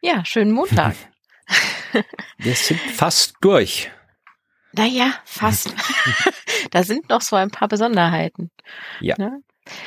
[0.00, 0.94] Ja, schönen Montag.
[2.38, 3.90] Wir sind fast durch.
[4.72, 5.74] Naja, fast.
[6.70, 8.50] da sind noch so ein paar Besonderheiten.
[9.00, 9.16] Ja.
[9.18, 9.42] Ne?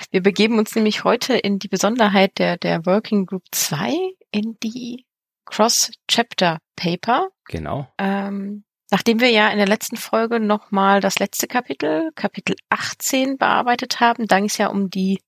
[0.09, 3.93] Wir begeben uns nämlich heute in die Besonderheit der, der Working Group 2,
[4.31, 5.05] in die
[5.45, 7.29] Cross-Chapter-Paper.
[7.45, 7.87] Genau.
[7.97, 14.01] Ähm, nachdem wir ja in der letzten Folge nochmal das letzte Kapitel, Kapitel 18, bearbeitet
[14.01, 15.21] haben, da ging es ja um die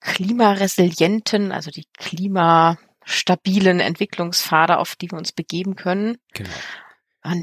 [0.00, 1.86] klimaresilienten, also die
[3.04, 6.18] klimastabilen Entwicklungspfade, auf die wir uns begeben können.
[6.34, 6.50] Genau.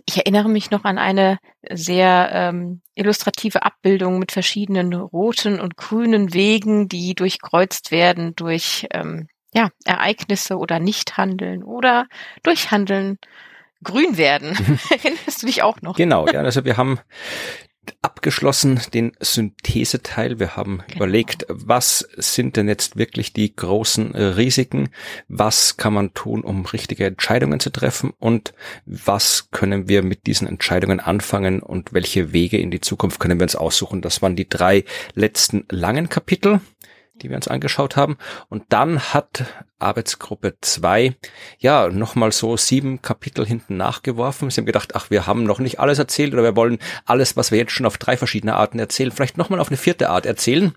[0.06, 6.34] Ich erinnere mich noch an eine sehr ähm, illustrative Abbildung mit verschiedenen roten und grünen
[6.34, 12.08] Wegen, die durchkreuzt werden durch ähm, ja, Ereignisse oder Nichthandeln oder
[12.44, 13.20] durch Handeln
[13.82, 14.50] grün werden.
[14.90, 15.96] Erinnerst du dich auch noch?
[15.96, 17.00] Genau, ja, also wir haben
[18.02, 20.40] abgeschlossen den Syntheseteil.
[20.40, 20.98] Wir haben genau.
[20.98, 24.90] überlegt, was sind denn jetzt wirklich die großen äh, Risiken?
[25.28, 28.12] Was kann man tun, um richtige Entscheidungen zu treffen?
[28.20, 28.54] Und
[28.86, 31.62] was können wir mit diesen Entscheidungen anfangen?
[31.62, 34.02] Und welche Wege in die Zukunft können wir uns aussuchen?
[34.02, 34.84] Das waren die drei
[35.16, 36.62] letzten langen Kapitel
[37.20, 38.18] die wir uns angeschaut haben.
[38.50, 39.46] Und dann hat
[39.80, 41.16] Arbeitsgruppe 2
[41.58, 44.50] ja nochmal so sieben Kapitel hinten nachgeworfen.
[44.50, 47.52] Sie haben gedacht, ach, wir haben noch nicht alles erzählt oder wir wollen alles, was
[47.52, 50.74] wir jetzt schon auf drei verschiedene Arten erzählen, vielleicht nochmal auf eine vierte Art erzählen.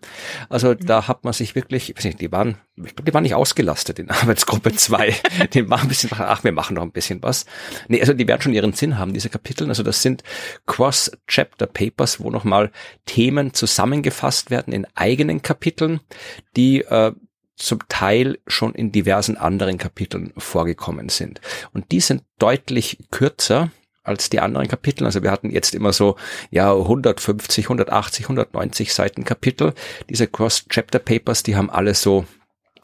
[0.49, 3.23] Also da hat man sich wirklich, ich weiß nicht, die waren, ich glaube, die waren
[3.23, 5.15] nicht ausgelastet in Arbeitsgruppe 2.
[5.53, 7.45] die waren ein bisschen, ach, wir machen noch ein bisschen was.
[7.89, 9.69] Nee, also die werden schon ihren Sinn haben, diese Kapitel.
[9.69, 10.23] Also das sind
[10.67, 12.71] Cross-Chapter-Papers, wo nochmal
[13.05, 16.01] Themen zusammengefasst werden in eigenen Kapiteln,
[16.57, 17.13] die äh,
[17.57, 21.41] zum Teil schon in diversen anderen Kapiteln vorgekommen sind.
[21.73, 23.71] Und die sind deutlich kürzer
[24.03, 25.05] als die anderen Kapitel.
[25.05, 26.17] Also wir hatten jetzt immer so,
[26.51, 29.75] ja, 150, 180, 190 Seiten Kapitel.
[30.09, 32.25] Diese Cross-Chapter-Papers, die haben alle so,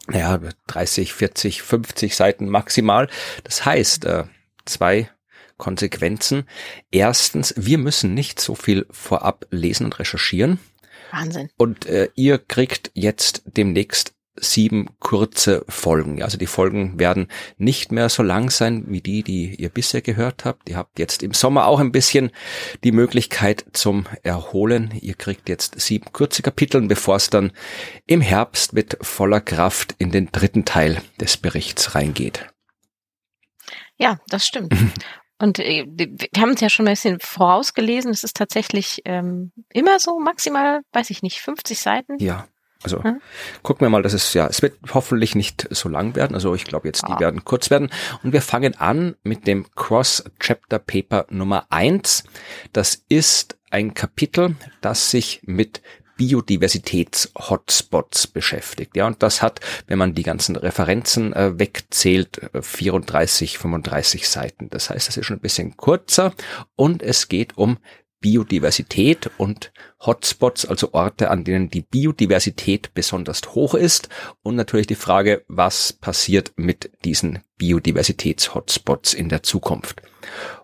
[0.09, 3.07] naja, 30, 40, 50 Seiten maximal.
[3.43, 4.23] Das heißt, äh,
[4.65, 5.09] zwei
[5.57, 6.45] Konsequenzen.
[6.91, 10.59] Erstens, wir müssen nicht so viel vorab lesen und recherchieren.
[11.11, 11.49] Wahnsinn.
[11.57, 16.17] Und äh, ihr kriegt jetzt demnächst sieben kurze Folgen.
[16.17, 17.27] Ja, also die Folgen werden
[17.57, 20.69] nicht mehr so lang sein wie die, die ihr bisher gehört habt.
[20.69, 22.31] Ihr habt jetzt im Sommer auch ein bisschen
[22.83, 24.93] die Möglichkeit zum Erholen.
[25.01, 27.51] Ihr kriegt jetzt sieben kurze Kapitel, bevor es dann
[28.05, 32.47] im Herbst mit voller Kraft in den dritten Teil des Berichts reingeht.
[33.97, 34.73] Ja, das stimmt.
[35.41, 38.11] Und äh, wir haben es ja schon ein bisschen vorausgelesen.
[38.11, 42.17] Es ist tatsächlich ähm, immer so maximal, weiß ich nicht, 50 Seiten.
[42.19, 42.47] Ja.
[42.83, 43.21] Also hm?
[43.61, 46.33] gucken wir mal, dass es ja, es wird hoffentlich nicht so lang werden.
[46.33, 47.19] Also ich glaube jetzt, die ah.
[47.19, 47.89] werden kurz werden.
[48.23, 52.23] Und wir fangen an mit dem Cross-Chapter Paper Nummer eins.
[52.71, 55.81] Das ist ein Kapitel, das sich mit
[56.19, 58.95] Biodiversitäts-Hotspots beschäftigt.
[58.97, 64.69] Ja, und das hat, wenn man die ganzen Referenzen äh, wegzählt, 34, 35 Seiten.
[64.69, 66.33] Das heißt, das ist schon ein bisschen kurzer
[66.75, 67.77] und es geht um
[68.21, 74.09] Biodiversität und Hotspots, also Orte, an denen die Biodiversität besonders hoch ist
[74.41, 80.01] und natürlich die Frage, was passiert mit diesen Biodiversitäts-Hotspots in der Zukunft.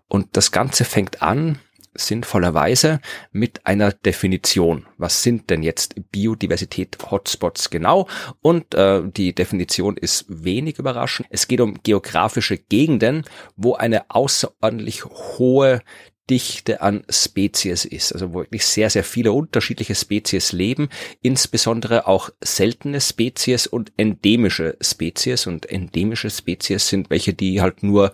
[0.07, 1.59] Und das Ganze fängt an
[1.95, 2.99] sinnvollerweise
[3.31, 4.85] mit einer Definition.
[4.97, 8.07] Was sind denn jetzt Biodiversität-Hotspots genau?
[8.41, 11.27] Und äh, die Definition ist wenig überraschend.
[11.31, 13.23] Es geht um geografische Gegenden,
[13.55, 15.81] wo eine außerordentlich hohe
[16.29, 20.89] Dichte an Spezies ist, also wirklich sehr, sehr viele unterschiedliche Spezies leben,
[21.21, 25.45] insbesondere auch seltene Spezies und endemische Spezies.
[25.45, 28.11] Und endemische Spezies sind welche, die halt nur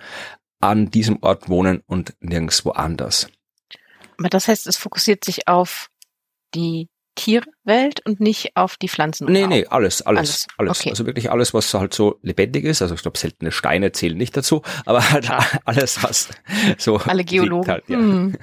[0.59, 3.29] an diesem Ort wohnen und nirgendwo anders.
[4.17, 5.89] Aber das heißt, es fokussiert sich auf
[6.53, 6.89] die
[7.21, 9.31] Tierwelt und nicht auf die Pflanzen.
[9.31, 10.47] Nee, nee, alles, alles, alles.
[10.57, 10.79] alles.
[10.79, 10.89] Okay.
[10.89, 12.81] Also wirklich alles, was halt so lebendig ist.
[12.81, 15.29] Also ich glaube, seltene Steine zählen nicht dazu, aber halt
[15.65, 16.29] alles, was
[16.79, 16.97] so.
[16.97, 17.69] Alle Geologen.
[17.69, 17.97] Halt, ja.
[17.97, 18.35] hm.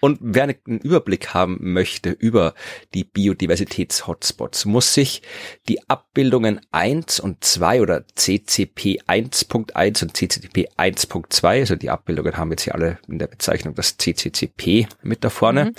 [0.00, 2.54] Und wer einen Überblick haben möchte über
[2.94, 5.22] die Biodiversitäts-Hotspots, muss sich
[5.68, 12.50] die Abbildungen 1 und 2 oder CCP 1.1 und CCP 1.2, also die Abbildungen haben
[12.50, 15.74] jetzt hier alle in der Bezeichnung das CCCP mit da vorne, mhm.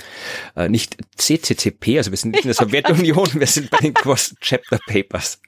[0.56, 4.36] äh, nicht CCCP, also wir sind nicht in der Sowjetunion, wir sind bei den Cross
[4.42, 5.40] Chapter Papers.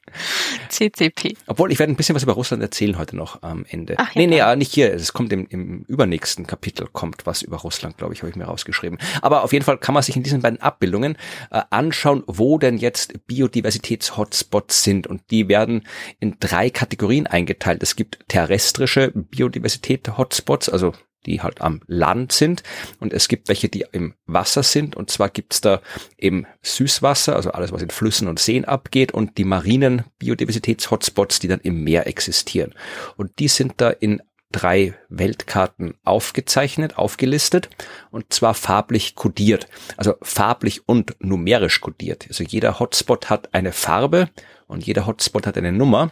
[0.70, 1.36] CCP.
[1.48, 3.96] Obwohl, ich werde ein bisschen was über Russland erzählen heute noch am Ende.
[3.98, 4.94] Ach, ja, nee, nee, nicht hier.
[4.94, 8.46] Es kommt im, im übernächsten Kapitel kommt was über Russland, glaube ich, habe ich mir
[8.46, 9.00] rausgeschrieben.
[9.22, 11.18] Aber auf jeden Fall kann man sich in diesen beiden Abbildungen
[11.52, 15.08] äh, anschauen, wo denn jetzt Biodiversitäts-Hotspots sind.
[15.08, 15.84] Und die werden
[16.20, 17.84] in drei Kategorien eingeteilt.
[17.84, 20.94] Es gibt terrestrische Biodiversität-Hotspots, also
[21.26, 22.64] die halt am Land sind
[23.00, 25.82] und es gibt welche, die im Wasser sind und zwar gibt's da
[26.18, 31.48] im Süßwasser, also alles, was in Flüssen und Seen abgeht und die marinen Biodiversitäts-Hotspots, die
[31.48, 32.74] dann im Meer existieren.
[33.18, 37.70] Und die sind da in drei Weltkarten aufgezeichnet, aufgelistet
[38.12, 39.68] und zwar farblich kodiert,
[39.98, 42.26] also farblich und numerisch kodiert.
[42.28, 44.30] Also jeder Hotspot hat eine Farbe
[44.68, 46.12] und jeder Hotspot hat eine Nummer.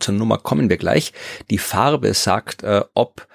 [0.00, 1.12] Zur Nummer kommen wir gleich.
[1.50, 3.28] Die Farbe sagt, äh, ob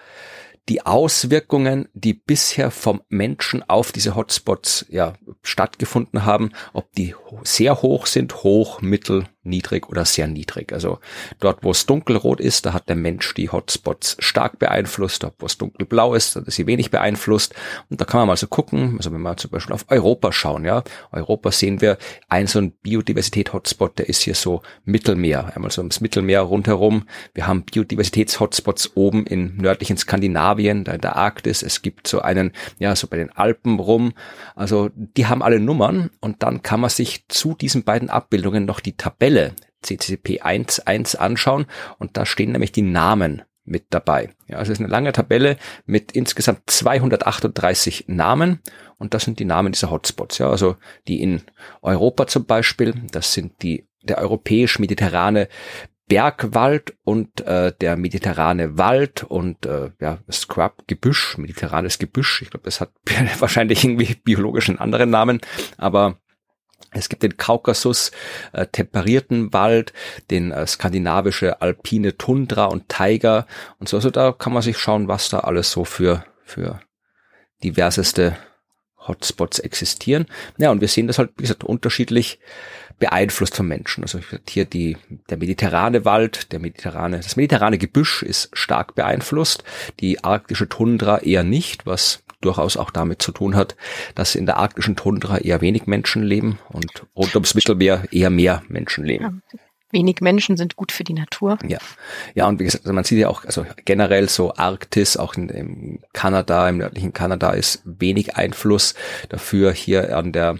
[0.70, 7.82] die Auswirkungen, die bisher vom Menschen auf diese Hotspots ja stattgefunden haben, ob die sehr
[7.82, 10.72] hoch sind, hoch, mittel, niedrig oder sehr niedrig.
[10.74, 11.00] Also
[11.40, 15.24] dort, wo es dunkelrot ist, da hat der Mensch die Hotspots stark beeinflusst.
[15.24, 17.56] Dort, wo es dunkelblau ist, da hat er sie wenig beeinflusst.
[17.90, 20.66] Und da kann man mal so gucken, also wenn wir zum Beispiel auf Europa schauen,
[20.66, 21.98] ja, Europa sehen wir
[22.30, 27.08] ein so ein Biodiversität-Hotspot, der ist hier so Mittelmeer, einmal so ums Mittelmeer rundherum.
[27.34, 31.64] Wir haben Biodiversitäts-Hotspots oben in nördlichen Skandinavien, da in der Arktis.
[31.64, 34.14] Es gibt so einen, ja, so bei den Alpen rum.
[34.56, 38.80] Also die haben alle Nummern und dann kann man sich zu diesen beiden Abbildungen noch
[38.80, 41.66] die Tabelle Tabelle CCP 1.1 anschauen
[41.98, 44.30] und da stehen nämlich die Namen mit dabei.
[44.48, 48.60] Ja, also es ist eine lange Tabelle mit insgesamt 238 Namen
[48.98, 50.38] und das sind die Namen dieser Hotspots.
[50.38, 50.76] Ja, also
[51.08, 51.42] die in
[51.82, 55.48] Europa zum Beispiel, das sind die der europäisch-mediterrane
[56.08, 62.42] Bergwald und äh, der mediterrane Wald und äh, ja, Scrub, Gebüsch, mediterranes Gebüsch.
[62.42, 62.92] Ich glaube, das hat
[63.40, 65.40] wahrscheinlich irgendwie biologisch einen anderen Namen,
[65.78, 66.21] aber
[66.92, 68.12] es gibt den Kaukasus,
[68.52, 69.94] äh, temperierten Wald,
[70.30, 73.48] den äh, skandinavische alpine Tundra und Tiger
[73.80, 73.98] und so.
[73.98, 76.82] Also da kann man sich schauen, was da alles so für, für
[77.64, 78.36] diverseste
[79.08, 80.26] Hotspots existieren.
[80.58, 82.40] Ja, und wir sehen das halt, wie gesagt, unterschiedlich
[83.00, 84.04] beeinflusst vom Menschen.
[84.04, 84.98] Also hier die,
[85.30, 89.64] der mediterrane Wald, der mediterrane, das mediterrane Gebüsch ist stark beeinflusst,
[90.02, 93.76] die arktische Tundra eher nicht, was durchaus auch damit zu tun hat,
[94.16, 98.64] dass in der arktischen Tundra eher wenig Menschen leben und rund ums Mittelmeer eher mehr
[98.68, 99.44] Menschen leben.
[99.54, 99.60] Ja.
[99.92, 101.58] Wenig Menschen sind gut für die Natur.
[101.68, 101.80] Ja,
[102.34, 105.50] ja und wie gesagt, also man sieht ja auch, also generell so Arktis, auch in,
[105.50, 108.96] in Kanada, im nördlichen Kanada ist wenig Einfluss
[109.30, 110.60] dafür hier an der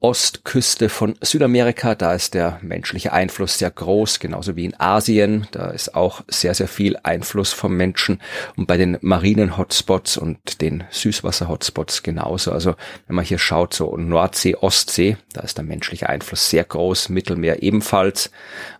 [0.00, 1.94] Ostküste von Südamerika.
[1.94, 5.48] Da ist der menschliche Einfluss sehr groß, genauso wie in Asien.
[5.52, 8.20] Da ist auch sehr, sehr viel Einfluss vom Menschen.
[8.56, 12.52] Und bei den marinen Hotspots und den Süßwasser-Hotspots genauso.
[12.52, 12.74] Also
[13.06, 17.62] wenn man hier schaut, so Nordsee, Ostsee, da ist der menschliche Einfluss sehr groß, Mittelmeer
[17.62, 18.30] ebenfalls.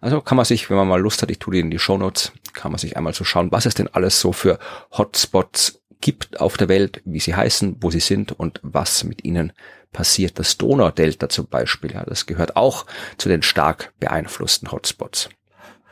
[0.03, 2.33] Also kann man sich, wenn man mal Lust hat, ich tue die in die Shownotes,
[2.53, 4.59] kann man sich einmal so schauen, was es denn alles so für
[4.93, 9.53] Hotspots gibt auf der Welt, wie sie heißen, wo sie sind und was mit ihnen
[9.93, 10.39] passiert.
[10.39, 12.87] Das Donaudelta zum Beispiel, ja, das gehört auch
[13.19, 15.31] zu den stark beeinflussten Hotspots.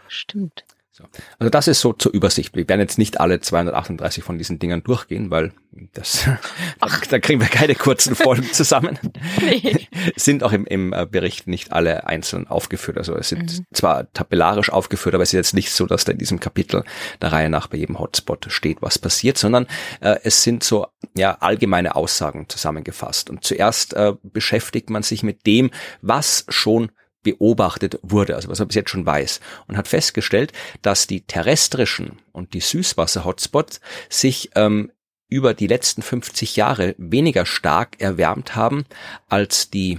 [0.09, 0.65] Stimmt.
[0.97, 1.03] So.
[1.41, 2.55] Also das ist so zur Übersicht.
[2.55, 5.53] Wir werden jetzt nicht alle 238 von diesen Dingern durchgehen, weil
[5.93, 6.29] das,
[6.81, 7.05] Ach.
[7.07, 8.97] da kriegen wir keine kurzen Folgen zusammen.
[9.41, 9.89] nee.
[10.15, 12.97] Sind auch im, im äh, Bericht nicht alle einzeln aufgeführt.
[12.97, 13.67] Also es sind mhm.
[13.73, 16.85] zwar tabellarisch aufgeführt, aber es ist jetzt nicht so, dass da in diesem Kapitel
[17.21, 19.67] der Reihe nach bei jedem Hotspot steht, was passiert, sondern
[20.01, 20.87] äh, es sind so
[21.17, 23.31] ja allgemeine Aussagen zusammengefasst.
[23.31, 25.73] Und zuerst äh, beschäftigt man sich mit dem,
[26.03, 26.93] was schon
[27.25, 30.53] beobachtet wurde, also was er bis jetzt schon weiß, und hat festgestellt,
[30.83, 34.93] dass die terrestrischen und die Süßwasser-Hotspots sich ähm,
[35.29, 38.85] über die letzten 50 Jahre weniger stark erwärmt haben
[39.29, 39.99] als die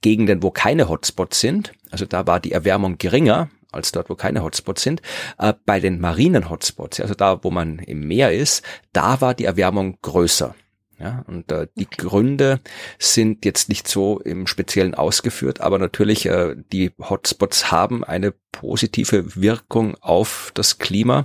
[0.00, 1.72] Gegenden, wo keine Hotspots sind.
[1.90, 5.02] Also da war die Erwärmung geringer als dort, wo keine Hotspots sind.
[5.38, 9.44] Äh, bei den marinen Hotspots, also da, wo man im Meer ist, da war die
[9.44, 10.54] Erwärmung größer.
[11.00, 11.96] Ja, und äh, die okay.
[11.96, 12.60] Gründe
[12.98, 19.34] sind jetzt nicht so im Speziellen ausgeführt, aber natürlich äh, die Hotspots haben eine positive
[19.34, 21.22] Wirkung auf das Klima.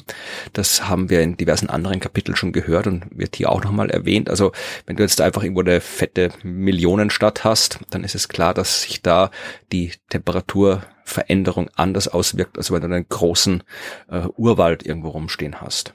[0.54, 4.30] Das haben wir in diversen anderen Kapiteln schon gehört und wird hier auch nochmal erwähnt.
[4.30, 4.54] Also
[4.86, 9.02] wenn du jetzt einfach irgendwo eine fette Millionenstadt hast, dann ist es klar, dass sich
[9.02, 9.30] da
[9.74, 13.62] die Temperaturveränderung anders auswirkt, als wenn du einen großen
[14.10, 15.92] äh, Urwald irgendwo rumstehen hast.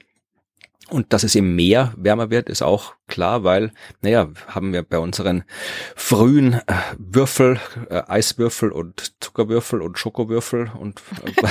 [0.91, 3.71] Und dass es im Meer wärmer wird, ist auch klar, weil,
[4.01, 5.45] naja, haben wir bei unseren
[5.95, 6.61] frühen äh,
[6.97, 11.45] Würfel, äh, Eiswürfel und Zuckerwürfel und Schokowürfel und äh,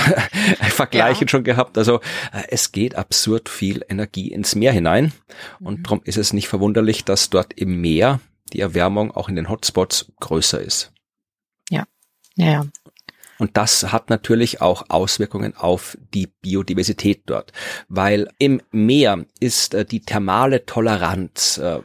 [0.69, 1.31] Vergleichen ja.
[1.31, 1.79] schon gehabt.
[1.79, 5.11] Also äh, es geht absurd viel Energie ins Meer hinein.
[5.59, 5.83] Und mhm.
[5.83, 8.19] darum ist es nicht verwunderlich, dass dort im Meer
[8.53, 10.93] die Erwärmung auch in den Hotspots größer ist.
[11.71, 11.85] Ja,
[12.35, 12.63] ja,
[13.41, 17.51] und das hat natürlich auch Auswirkungen auf die Biodiversität dort,
[17.89, 21.79] weil im Meer ist äh, die thermale Toleranz, äh,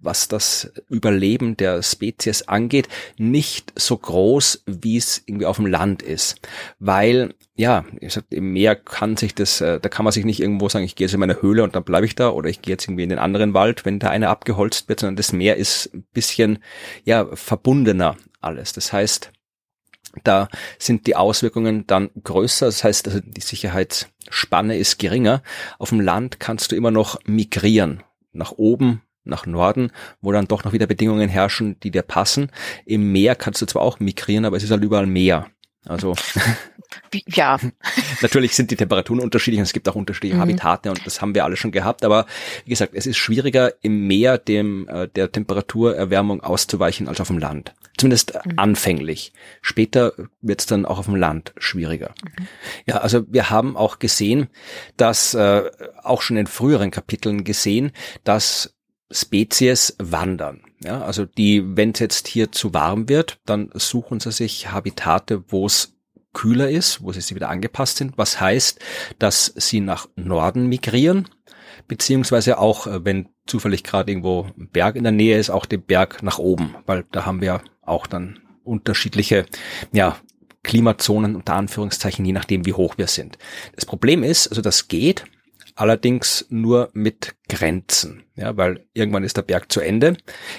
[0.00, 6.00] was das Überleben der Spezies angeht, nicht so groß, wie es irgendwie auf dem Land
[6.00, 6.40] ist.
[6.78, 10.70] Weil, ja, sag, im Meer kann sich das, äh, da kann man sich nicht irgendwo
[10.70, 12.72] sagen, ich gehe jetzt in meine Höhle und dann bleibe ich da oder ich gehe
[12.72, 15.90] jetzt irgendwie in den anderen Wald, wenn da eine abgeholzt wird, sondern das Meer ist
[15.92, 16.60] ein bisschen,
[17.04, 18.72] ja, verbundener alles.
[18.72, 19.33] Das heißt,
[20.22, 22.66] da sind die Auswirkungen dann größer.
[22.66, 25.42] Das heißt, also die Sicherheitsspanne ist geringer.
[25.78, 28.02] Auf dem Land kannst du immer noch migrieren.
[28.32, 29.90] Nach oben, nach Norden,
[30.20, 32.50] wo dann doch noch wieder Bedingungen herrschen, die dir passen.
[32.84, 35.46] Im Meer kannst du zwar auch migrieren, aber es ist halt überall Meer.
[35.86, 36.14] Also
[37.26, 37.58] ja.
[38.22, 40.40] Natürlich sind die Temperaturen unterschiedlich und es gibt auch unterschiedliche mhm.
[40.40, 42.04] Habitate und das haben wir alle schon gehabt.
[42.04, 42.26] Aber
[42.64, 47.38] wie gesagt, es ist schwieriger im Meer dem äh, der Temperaturerwärmung auszuweichen als auf dem
[47.38, 47.74] Land.
[47.96, 48.58] Zumindest mhm.
[48.58, 49.32] anfänglich.
[49.60, 52.14] Später wird es dann auch auf dem Land schwieriger.
[52.22, 52.46] Mhm.
[52.86, 54.48] Ja, also wir haben auch gesehen,
[54.96, 55.70] dass äh,
[56.02, 57.92] auch schon in früheren Kapiteln gesehen,
[58.24, 58.74] dass
[59.10, 60.63] Spezies wandern.
[60.84, 65.44] Ja, also die, wenn es jetzt hier zu warm wird, dann suchen sie sich Habitate,
[65.48, 65.94] wo es
[66.34, 68.80] kühler ist, wo sie wieder angepasst sind, was heißt,
[69.18, 71.28] dass sie nach Norden migrieren,
[71.88, 75.82] beziehungsweise auch, äh, wenn zufällig gerade irgendwo ein Berg in der Nähe ist, auch den
[75.82, 79.46] Berg nach oben, weil da haben wir auch dann unterschiedliche,
[79.92, 80.16] ja,
[80.62, 83.38] Klimazonen unter Anführungszeichen, je nachdem, wie hoch wir sind.
[83.76, 85.24] Das Problem ist, also das geht,
[85.74, 90.16] allerdings nur mit Grenzen, ja, weil irgendwann ist der Berg zu Ende,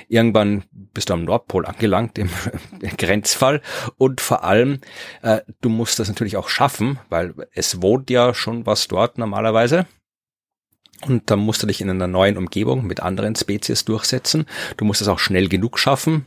[0.07, 2.29] irgendwann bist du am Nordpol angelangt im
[2.97, 3.61] Grenzfall
[3.97, 4.79] und vor allem
[5.21, 9.85] äh, du musst das natürlich auch schaffen, weil es wohnt ja schon was dort normalerweise.
[11.05, 14.45] Und dann musst du dich in einer neuen Umgebung mit anderen Spezies durchsetzen.
[14.77, 16.25] Du musst es auch schnell genug schaffen,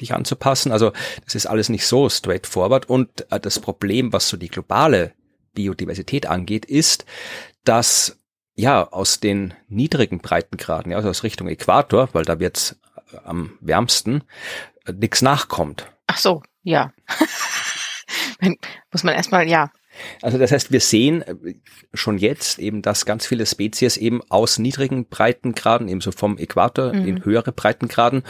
[0.00, 0.70] dich anzupassen.
[0.70, 0.92] Also
[1.24, 2.88] das ist alles nicht so straightforward.
[2.88, 5.12] Und äh, das Problem, was so die globale
[5.54, 7.06] Biodiversität angeht, ist,
[7.68, 8.18] dass
[8.54, 12.80] ja aus den niedrigen Breitengraden, ja, also aus Richtung Äquator, weil da wird's
[13.12, 14.24] äh, am wärmsten,
[14.86, 15.90] äh, nichts nachkommt.
[16.06, 16.92] Ach so, ja.
[18.92, 19.70] Muss man erstmal, ja.
[20.22, 21.54] Also das heißt, wir sehen äh,
[21.94, 26.92] schon jetzt eben, dass ganz viele Spezies eben aus niedrigen Breitengraden, eben so vom Äquator
[26.92, 27.06] mhm.
[27.06, 28.22] in höhere Breitengraden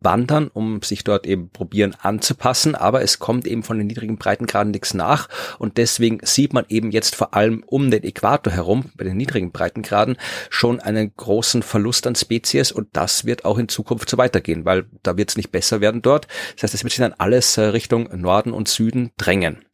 [0.00, 4.70] wandern, um sich dort eben probieren anzupassen, aber es kommt eben von den niedrigen Breitengraden
[4.70, 5.28] nichts nach
[5.58, 9.50] und deswegen sieht man eben jetzt vor allem um den Äquator herum, bei den niedrigen
[9.50, 10.16] Breitengraden,
[10.50, 14.86] schon einen großen Verlust an Spezies und das wird auch in Zukunft so weitergehen, weil
[15.02, 16.28] da wird es nicht besser werden dort.
[16.54, 19.64] Das heißt, es wird sich dann alles äh, Richtung Norden und Süden drängen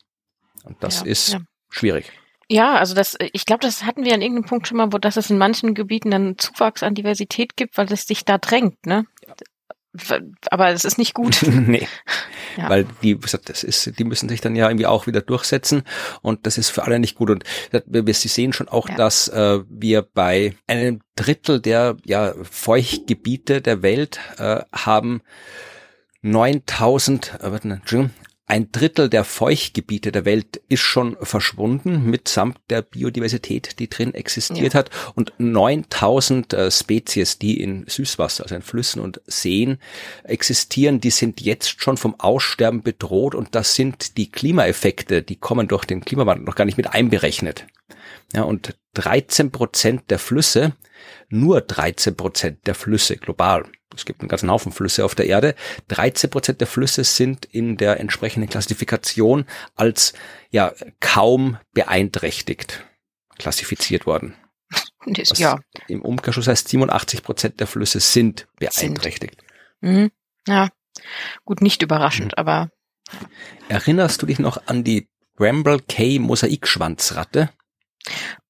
[0.64, 1.40] und das ja, ist ja.
[1.68, 2.10] schwierig.
[2.48, 5.16] Ja, also das, ich glaube, das hatten wir an irgendeinem Punkt schon mal, wo dass
[5.16, 9.06] es in manchen Gebieten dann Zuwachs an Diversität gibt, weil es sich da drängt, ne?
[10.50, 11.40] Aber es ist nicht gut.
[11.46, 11.86] nee.
[12.56, 12.68] Ja.
[12.68, 15.82] Weil die, das ist, die müssen sich dann ja irgendwie auch wieder durchsetzen
[16.22, 17.30] und das ist für alle nicht gut.
[17.30, 18.94] Und wir, wir Sie sehen schon auch, ja.
[18.96, 25.22] dass äh, wir bei einem Drittel der ja, Feuchtgebiete der Welt äh, haben
[26.22, 28.14] 9000, äh, warte, Entschuldigung,
[28.46, 34.74] ein Drittel der Feuchtgebiete der Welt ist schon verschwunden mitsamt der Biodiversität, die drin existiert
[34.74, 34.80] ja.
[34.80, 34.90] hat.
[35.14, 39.78] Und 9000 äh, Spezies, die in Süßwasser, also in Flüssen und Seen
[40.24, 43.34] existieren, die sind jetzt schon vom Aussterben bedroht.
[43.34, 47.66] Und das sind die Klimaeffekte, die kommen durch den Klimawandel noch gar nicht mit einberechnet.
[48.32, 50.72] Ja, und 13 Prozent der Flüsse,
[51.28, 55.54] nur 13 Prozent der Flüsse global es gibt einen ganzen Haufen Flüsse auf der Erde.
[55.88, 60.12] 13 Prozent der Flüsse sind in der entsprechenden Klassifikation als
[60.50, 62.84] ja kaum beeinträchtigt
[63.38, 64.34] klassifiziert worden.
[65.06, 65.58] Das, ja.
[65.88, 69.42] Im Umkehrschluss heißt 87 Prozent der Flüsse sind beeinträchtigt.
[69.80, 69.92] Sind.
[69.92, 70.10] Mhm.
[70.46, 70.70] Ja,
[71.44, 72.38] gut, nicht überraschend, mhm.
[72.38, 72.70] aber.
[73.68, 77.50] Erinnerst du dich noch an die Bramble Cay Mosaikschwanzratte?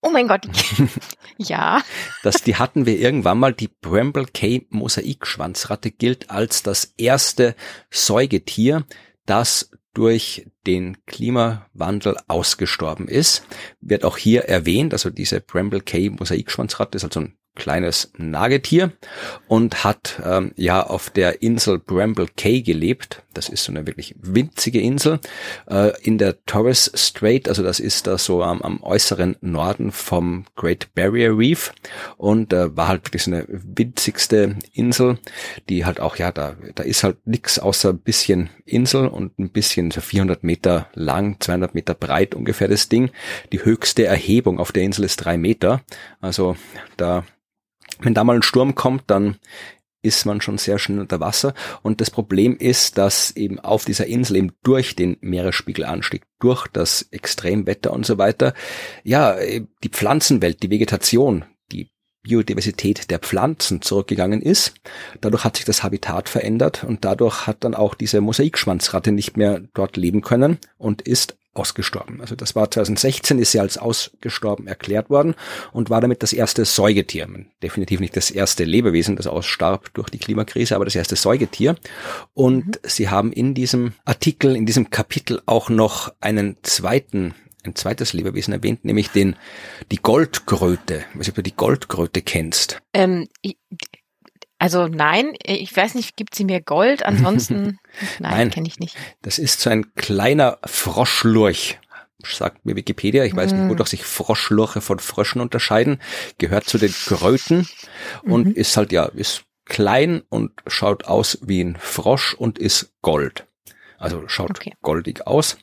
[0.00, 0.46] Oh mein Gott.
[1.38, 1.82] ja.
[2.23, 3.52] Das, die hatten wir irgendwann mal.
[3.52, 7.54] Die Bramble Cay Mosaikschwanzratte gilt als das erste
[7.90, 8.84] Säugetier,
[9.26, 13.46] das durch den Klimawandel ausgestorben ist.
[13.80, 18.92] Wird auch hier erwähnt, also diese Bramble Cay Mosaikschwanzratte ist also ein kleines Nagetier
[19.46, 23.23] und hat ähm, ja auf der Insel Bramble Cay gelebt.
[23.32, 25.20] Das ist so eine wirklich winzige Insel
[25.68, 30.44] äh, in der Torres Strait, also das ist da so am, am äußeren Norden vom
[30.56, 31.73] Great Barrier Reef
[32.16, 35.18] und äh, war halt wirklich so eine winzigste Insel,
[35.68, 39.50] die halt auch ja da da ist halt nix außer ein bisschen Insel und ein
[39.50, 43.11] bisschen so 400 Meter lang, 200 Meter breit ungefähr das Ding.
[43.52, 45.82] Die höchste Erhebung auf der Insel ist drei Meter,
[46.20, 46.56] also
[46.96, 47.25] da
[48.00, 49.36] wenn da mal ein Sturm kommt, dann
[50.04, 51.54] ist man schon sehr schnell unter Wasser.
[51.82, 57.08] Und das Problem ist, dass eben auf dieser Insel eben durch den Meeresspiegelanstieg, durch das
[57.10, 58.52] Extremwetter und so weiter,
[59.02, 59.36] ja,
[59.82, 61.90] die Pflanzenwelt, die Vegetation, die
[62.22, 64.74] Biodiversität der Pflanzen zurückgegangen ist.
[65.22, 69.62] Dadurch hat sich das Habitat verändert und dadurch hat dann auch diese Mosaikschwanzratte nicht mehr
[69.72, 72.20] dort leben können und ist ausgestorben.
[72.20, 75.34] Also das war 2016, ist sie als ausgestorben erklärt worden
[75.73, 77.28] und war damit das erste Säugetier.
[77.62, 81.76] Definitiv nicht das erste Lebewesen, das ausstarb durch die Klimakrise, aber das erste Säugetier.
[82.34, 82.73] Und mhm.
[82.82, 87.34] sie haben in diesem Artikel, in diesem Kapitel auch noch einen zweiten
[87.66, 89.37] ein zweites Lebewesen erwähnt, nämlich den
[89.90, 90.96] die Goldkröte.
[90.96, 92.82] Ich weiß nicht, ob du die Goldkröte kennst.
[92.92, 93.26] Ähm,
[94.58, 97.04] also nein, ich weiß nicht, gibt sie mir Gold?
[97.04, 97.78] Ansonsten
[98.18, 98.96] nein, nein kenne ich nicht.
[99.23, 101.78] Das ist so ein kleiner Froschlurch,
[102.25, 103.25] sagt mir Wikipedia.
[103.25, 106.00] Ich weiß nicht, wodurch sich Froschlurche von Fröschen unterscheiden.
[106.38, 107.68] Gehört zu den Kröten
[108.23, 108.54] und mhm.
[108.54, 113.46] ist halt ja ist klein und schaut aus wie ein Frosch und ist Gold.
[113.99, 114.75] Also schaut okay.
[114.82, 115.56] goldig aus.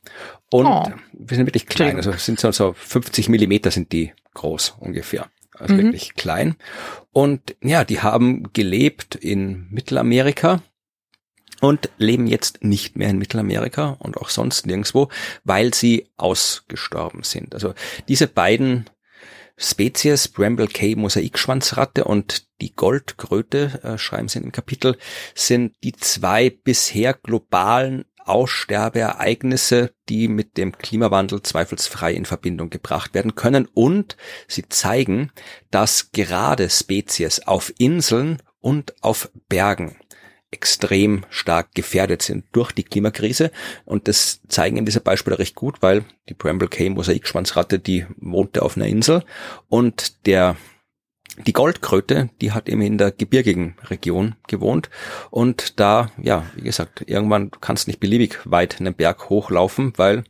[0.51, 0.91] Und oh.
[1.13, 1.95] wir sind wirklich klein.
[1.95, 5.29] Also sind so, so 50 Millimeter sind die groß ungefähr
[5.62, 5.84] also mhm.
[5.84, 6.56] wirklich klein.
[7.12, 10.62] Und ja, die haben gelebt in Mittelamerika
[11.62, 15.10] und leben jetzt nicht mehr in Mittelamerika und auch sonst nirgendwo,
[15.44, 17.53] weil sie ausgestorben sind.
[17.53, 17.74] Also
[18.08, 18.89] diese beiden
[19.58, 24.98] Spezies, Bramble Cay Mosaikschwanzratte und die Goldkröte, äh, schreiben sie in dem Kapitel,
[25.36, 33.36] sind die zwei bisher globalen Aussterbeereignisse, die mit dem Klimawandel zweifelsfrei in Verbindung gebracht werden
[33.36, 33.68] können.
[33.74, 35.32] Und sie zeigen,
[35.70, 39.98] dass gerade Spezies auf Inseln und auf Bergen
[40.51, 43.51] extrem stark gefährdet sind durch die Klimakrise.
[43.86, 48.62] Und das zeigen in dieser Beispiele recht gut, weil die Bramble Cay Mosaikschwanzratte, die wohnte
[48.62, 49.24] auf einer Insel
[49.70, 50.58] und der
[51.43, 54.89] die Goldkröte, die hat eben in der gebirgigen Region gewohnt
[55.29, 60.24] und da, ja, wie gesagt, irgendwann kannst du nicht beliebig weit einen Berg hochlaufen, weil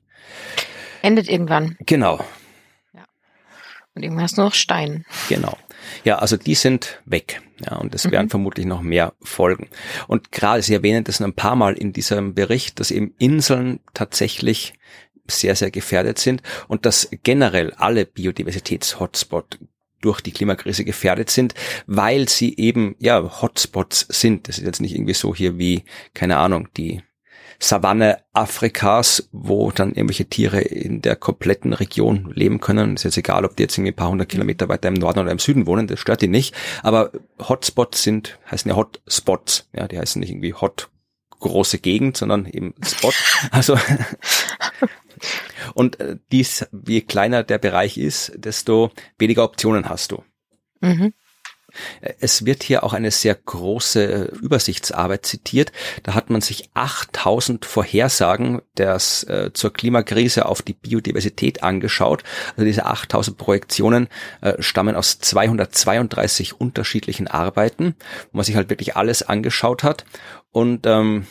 [1.02, 1.78] endet irgendwann.
[1.86, 2.24] Genau.
[2.94, 3.06] Ja.
[3.96, 5.06] Und irgendwann hast du noch Stein.
[5.30, 5.58] Genau.
[6.04, 7.42] Ja, also die sind weg.
[7.66, 8.12] Ja, und es mhm.
[8.12, 9.70] werden vermutlich noch mehr folgen.
[10.08, 14.74] Und gerade, Sie erwähnen das ein paar Mal in diesem Bericht, dass eben Inseln tatsächlich
[15.28, 19.60] sehr, sehr gefährdet sind und dass generell alle Biodiversitäts-Hotspot
[20.02, 21.54] durch die Klimakrise gefährdet sind,
[21.88, 24.48] weil sie eben ja Hotspots sind.
[24.48, 25.84] Das ist jetzt nicht irgendwie so hier wie
[26.14, 27.02] keine Ahnung die
[27.62, 32.96] Savanne Afrikas, wo dann irgendwelche Tiere in der kompletten Region leben können.
[32.96, 35.32] Ist jetzt egal, ob die jetzt irgendwie ein paar hundert Kilometer weiter im Norden oder
[35.32, 36.56] im Süden wohnen, das stört die nicht.
[36.82, 39.70] Aber Hotspots sind, heißen ja Hotspots.
[39.74, 40.90] Ja, die heißen nicht irgendwie Hot
[41.40, 43.12] große Gegend, sondern eben Spot.
[43.52, 43.78] Also
[45.74, 50.24] und äh, dies, je kleiner der Bereich ist, desto weniger Optionen hast du.
[50.82, 51.14] Mhm.
[52.02, 55.72] Äh, es wird hier auch eine sehr große äh, Übersichtsarbeit zitiert.
[56.04, 62.24] Da hat man sich 8000 Vorhersagen des, äh, zur Klimakrise auf die Biodiversität angeschaut.
[62.52, 64.08] Also diese 8000 Projektionen
[64.42, 67.96] äh, stammen aus 232 unterschiedlichen Arbeiten,
[68.32, 70.06] wo man sich halt wirklich alles angeschaut hat.
[70.52, 71.28] Und ähm,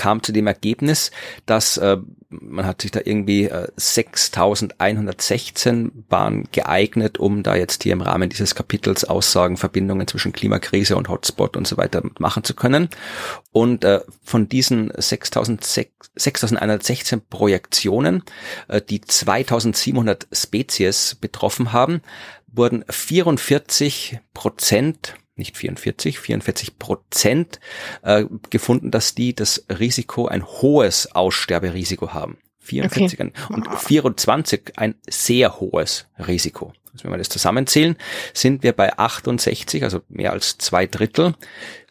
[0.00, 1.10] kam zu dem Ergebnis,
[1.44, 1.98] dass äh,
[2.30, 8.30] man hat sich da irgendwie äh, 6116 waren geeignet, um da jetzt hier im Rahmen
[8.30, 12.88] dieses Kapitels Aussagen, Verbindungen zwischen Klimakrise und Hotspot und so weiter machen zu können.
[13.52, 18.22] Und äh, von diesen 6116 Projektionen,
[18.68, 22.00] äh, die 2700 Spezies betroffen haben,
[22.46, 27.58] wurden 44 Prozent nicht 44, 44 Prozent
[28.02, 32.38] äh, gefunden, dass die das Risiko, ein hohes Aussterberisiko haben.
[32.60, 33.32] 44 okay.
[33.48, 36.72] und 24 ein sehr hohes Risiko.
[36.92, 37.96] Also wenn wir das zusammenzählen,
[38.32, 41.34] sind wir bei 68, also mehr als zwei Drittel,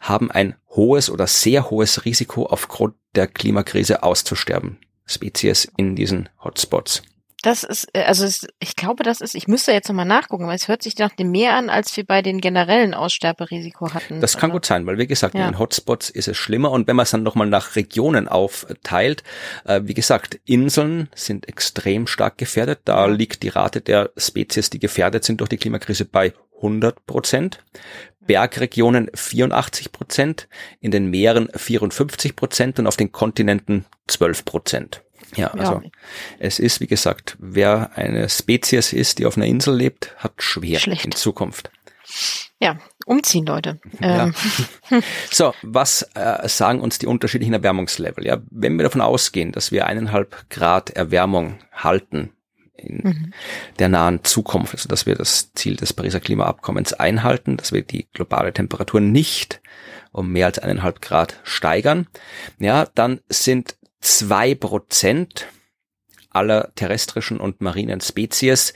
[0.00, 4.78] haben ein hohes oder sehr hohes Risiko aufgrund der Klimakrise auszusterben.
[5.06, 7.02] Spezies in diesen Hotspots.
[7.42, 10.56] Das ist, äh, also es, ich glaube, das ist, ich müsste jetzt nochmal nachgucken, weil
[10.56, 14.20] es hört sich nach dem mehr an, als wir bei den generellen Aussterberisiko hatten.
[14.20, 15.46] Das kann also, gut sein, weil wie gesagt, ja.
[15.46, 19.22] in den Hotspots ist es schlimmer und wenn man es dann nochmal nach Regionen aufteilt,
[19.64, 22.80] äh, wie gesagt, Inseln sind extrem stark gefährdet.
[22.84, 27.64] Da liegt die Rate der Spezies, die gefährdet sind durch die Klimakrise bei 100 Prozent,
[28.20, 30.48] Bergregionen 84 Prozent,
[30.80, 35.02] in den Meeren 54 Prozent und auf den Kontinenten 12 Prozent.
[35.36, 35.90] Ja, also ja.
[36.38, 40.80] es ist, wie gesagt, wer eine Spezies ist, die auf einer Insel lebt, hat schwer
[40.80, 41.04] Schlecht.
[41.04, 41.70] in Zukunft.
[42.58, 43.80] Ja, umziehen, Leute.
[44.00, 44.24] Ja.
[44.24, 44.34] Ähm.
[45.30, 48.26] So, was äh, sagen uns die unterschiedlichen Erwärmungslevel?
[48.26, 52.32] Ja, wenn wir davon ausgehen, dass wir eineinhalb Grad Erwärmung halten
[52.74, 53.32] in mhm.
[53.78, 58.08] der nahen Zukunft, also dass wir das Ziel des Pariser Klimaabkommens einhalten, dass wir die
[58.12, 59.60] globale Temperatur nicht
[60.12, 62.08] um mehr als eineinhalb Grad steigern,
[62.58, 65.46] ja, dann sind zwei Prozent
[66.30, 68.72] aller terrestrischen und marinen Spezies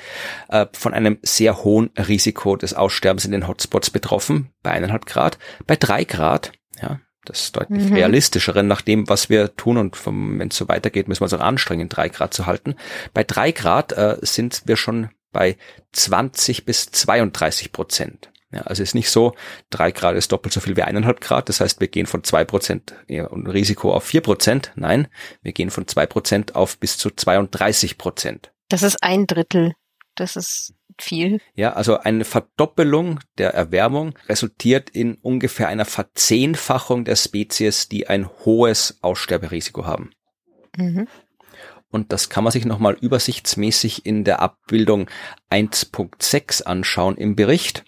[0.48, 5.38] äh, von einem sehr hohen Risiko des Aussterbens in den Hotspots betroffen, bei eineinhalb Grad,
[5.66, 7.94] bei drei Grad, ja, das deutlich mhm.
[7.94, 11.40] realistischere nach dem, was wir tun und wenn es so weitergeht, müssen wir uns auch
[11.40, 12.74] anstrengen, drei Grad zu halten.
[13.14, 15.56] Bei drei Grad äh, sind wir schon bei
[15.92, 18.30] 20 bis 32 Prozent.
[18.54, 19.34] Ja, also ist nicht so,
[19.70, 21.48] drei Grad ist doppelt so viel wie eineinhalb Grad.
[21.48, 24.72] Das heißt, wir gehen von zwei Prozent Risiko auf vier Prozent.
[24.76, 25.08] Nein,
[25.42, 28.52] wir gehen von zwei Prozent auf bis zu 32 Prozent.
[28.68, 29.74] Das ist ein Drittel.
[30.14, 31.40] Das ist viel.
[31.56, 38.28] Ja, also eine Verdoppelung der Erwärmung resultiert in ungefähr einer Verzehnfachung der Spezies, die ein
[38.44, 40.12] hohes Aussterberisiko haben.
[40.76, 41.08] Mhm.
[41.94, 45.08] Und das kann man sich nochmal übersichtsmäßig in der Abbildung
[45.52, 47.84] 1.6 anschauen im Bericht.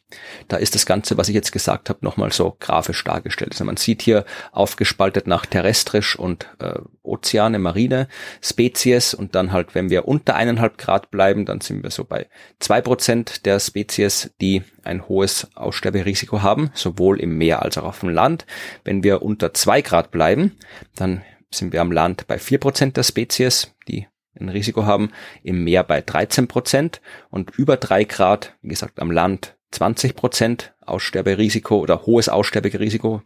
[0.46, 3.50] Da ist das Ganze, was ich jetzt gesagt habe, nochmal so grafisch dargestellt.
[3.50, 8.06] Also man sieht hier aufgespaltet nach terrestrisch und äh, Ozeane, Marine,
[8.40, 12.28] Spezies und dann halt, wenn wir unter eineinhalb Grad bleiben, dann sind wir so bei
[12.60, 17.98] zwei Prozent der Spezies, die ein hohes Aussterberisiko haben, sowohl im Meer als auch auf
[17.98, 18.46] dem Land.
[18.84, 20.52] Wenn wir unter zwei Grad bleiben,
[20.94, 24.06] dann sind wir am Land bei vier Prozent der Spezies, die
[24.38, 25.10] ein Risiko haben,
[25.42, 30.74] im Meer bei 13 Prozent und über drei Grad, wie gesagt, am Land 20 Prozent
[30.84, 33.22] Aussterberisiko oder hohes Aussterberisiko,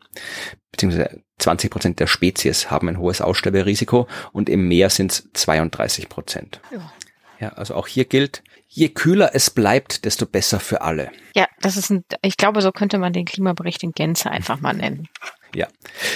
[0.72, 6.08] beziehungsweise 20 Prozent der Spezies haben ein hohes Aussterberisiko und im Meer sind es 32
[6.08, 6.60] Prozent.
[6.70, 6.92] Ja.
[7.38, 11.10] ja, also auch hier gilt, je kühler es bleibt, desto besser für alle.
[11.34, 14.74] Ja, das ist ein, ich glaube, so könnte man den Klimabericht in Gänze einfach mal
[14.74, 15.08] nennen.
[15.54, 15.66] Ja,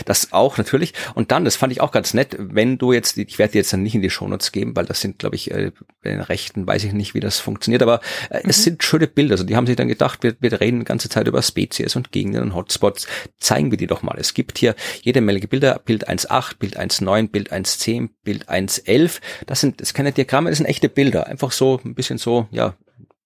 [0.05, 0.93] das auch natürlich.
[1.15, 3.73] Und dann, das fand ich auch ganz nett, wenn du jetzt, ich werde dir jetzt
[3.73, 6.67] dann nicht in die Shownotes geben, weil das sind, glaube ich, äh, bei den Rechten
[6.67, 8.51] weiß ich nicht, wie das funktioniert, aber äh, mhm.
[8.51, 9.33] es sind schöne Bilder.
[9.33, 12.13] Also die haben sich dann gedacht, wir, wir reden die ganze Zeit über Spezies und
[12.13, 13.07] Gegenden und Hotspots.
[13.39, 14.17] Zeigen wir die doch mal.
[14.19, 19.21] Es gibt hier jede Menge Bilder, Bild 1.8, Bild 1.9, Bild 1.10, Bild 1.11.
[19.47, 21.27] Das sind, das sind keine Diagramme, das sind echte Bilder.
[21.27, 22.75] Einfach so ein bisschen so, ja,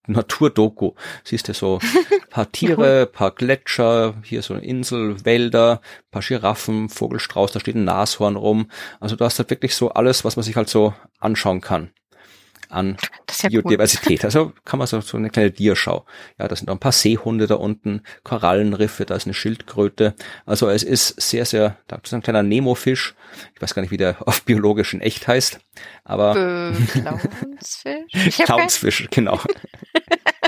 [0.08, 0.92] Naturdoku.
[1.24, 1.78] Siehst du so
[2.30, 7.84] paar Tiere, paar Gletscher, hier so eine Insel, Wälder, paar Giraffen, Vogelstrauß, da steht ein
[7.84, 8.70] Nashorn rum.
[9.00, 11.90] Also du hast halt wirklich so alles, was man sich halt so anschauen kann
[12.68, 12.96] an
[13.42, 14.20] ja Biodiversität.
[14.20, 14.24] Cool.
[14.26, 16.04] Also kann man so, so eine kleine Dierschau.
[16.38, 20.14] Ja, da sind noch ein paar Seehunde da unten, Korallenriffe, da ist eine Schildkröte.
[20.46, 23.14] Also es ist sehr, sehr, da ist ein kleiner Nemofisch.
[23.54, 25.60] Ich weiß gar nicht, wie der auf biologisch in echt heißt,
[26.04, 28.36] aber Clownsfisch.
[28.44, 29.40] Clownsfisch, genau.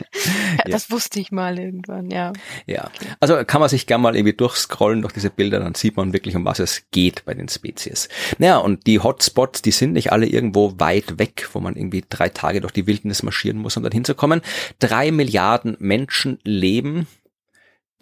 [0.58, 2.32] ja, das wusste ich mal irgendwann, ja.
[2.66, 6.12] Ja, also kann man sich gerne mal irgendwie durchscrollen durch diese Bilder, dann sieht man
[6.12, 8.08] wirklich, um was es geht bei den Spezies.
[8.38, 12.28] Naja, und die Hotspots, die sind nicht alle irgendwo weit weg, wo man irgendwie drei
[12.28, 14.40] Tage durch die Wildnis marschieren muss, um dorthin zu kommen.
[14.78, 17.06] Drei Milliarden Menschen leben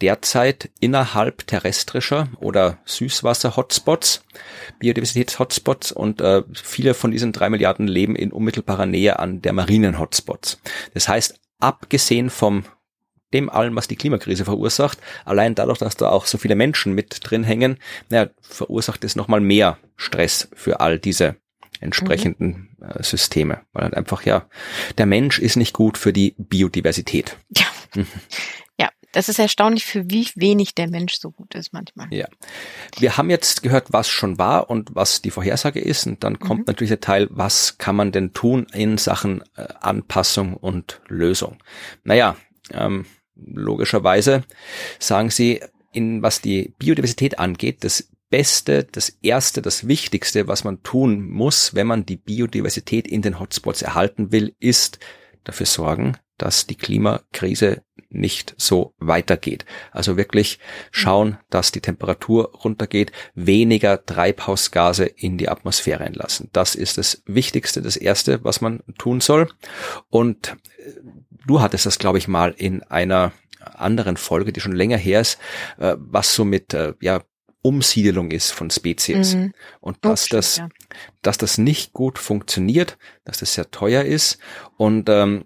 [0.01, 4.23] derzeit innerhalb terrestrischer oder Süßwasser-Hotspots,
[4.79, 9.99] Biodiversitäts-Hotspots und äh, viele von diesen drei Milliarden leben in unmittelbarer Nähe an der marinen
[9.99, 10.61] Hotspots.
[10.93, 12.63] Das heißt, abgesehen vom
[13.33, 17.19] dem allem, was die Klimakrise verursacht, allein dadurch, dass da auch so viele Menschen mit
[17.21, 17.77] drin hängen,
[18.09, 21.35] naja, verursacht es nochmal mehr Stress für all diese
[21.79, 22.87] entsprechenden mhm.
[22.87, 24.47] äh, Systeme, weil halt einfach ja,
[24.97, 27.37] der Mensch ist nicht gut für die Biodiversität.
[27.55, 27.65] Ja.
[27.95, 28.07] Mhm.
[29.11, 32.07] Das ist erstaunlich, für wie wenig der Mensch so gut ist manchmal.
[32.11, 32.27] Ja.
[32.97, 36.05] Wir haben jetzt gehört, was schon war und was die Vorhersage ist.
[36.05, 36.65] Und dann kommt mhm.
[36.67, 41.57] natürlich der Teil, was kann man denn tun in Sachen äh, Anpassung und Lösung.
[42.03, 42.35] Naja,
[42.71, 44.43] ähm, logischerweise
[44.99, 50.83] sagen sie, in was die Biodiversität angeht, das Beste, das Erste, das Wichtigste, was man
[50.83, 54.99] tun muss, wenn man die Biodiversität in den Hotspots erhalten will, ist
[55.43, 59.65] dafür sorgen, dass die Klimakrise nicht so weitergeht.
[59.91, 60.59] Also wirklich
[60.91, 66.49] schauen, dass die Temperatur runtergeht, weniger Treibhausgase in die Atmosphäre entlassen.
[66.51, 69.49] Das ist das Wichtigste, das Erste, was man tun soll.
[70.09, 70.93] Und äh,
[71.45, 75.37] du hattest das, glaube ich, mal in einer anderen Folge, die schon länger her ist,
[75.77, 77.21] äh, was so mit äh, ja,
[77.61, 79.35] Umsiedelung ist von Spezies.
[79.35, 79.53] Mhm.
[79.81, 80.69] Und dass oh, das, ja.
[81.21, 84.39] dass das nicht gut funktioniert, dass das sehr teuer ist
[84.77, 85.45] und ähm,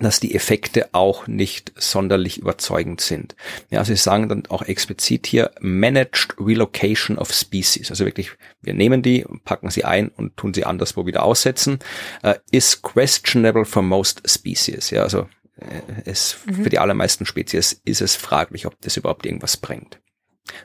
[0.00, 3.36] dass die Effekte auch nicht sonderlich überzeugend sind.
[3.70, 7.90] Ja, sie sagen dann auch explizit hier Managed Relocation of Species.
[7.90, 11.78] Also wirklich, wir nehmen die, packen sie ein und tun sie anderswo wieder aussetzen.
[12.22, 14.90] Uh, is questionable for most species.
[14.90, 16.64] Ja, also äh, es, mhm.
[16.64, 20.00] für die allermeisten Spezies ist es fraglich, ob das überhaupt irgendwas bringt.